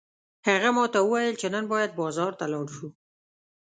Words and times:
هغه 0.47 0.69
ماته 0.77 0.99
وویل 1.03 1.35
چې 1.41 1.47
نن 1.53 1.63
باید 1.73 1.91
بازار 2.01 2.31
ته 2.39 2.45
لاړ 2.53 2.67
شو 2.75 2.87